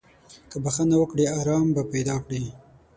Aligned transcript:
که 0.49 0.57
بخښنه 0.63 0.95
وکړې، 0.99 1.25
ارام 1.39 1.65
به 1.75 1.83
پیدا 1.93 2.15
کړې. 2.25 2.43